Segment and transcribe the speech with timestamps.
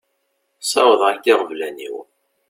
[0.61, 1.95] Ssawḍeɣ-ak-d iɣeblan-iw.